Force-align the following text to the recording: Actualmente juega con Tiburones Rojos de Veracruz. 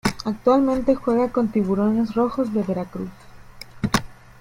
Actualmente 0.25 0.95
juega 0.95 1.31
con 1.31 1.49
Tiburones 1.49 2.15
Rojos 2.15 2.51
de 2.55 2.63
Veracruz. 2.63 3.09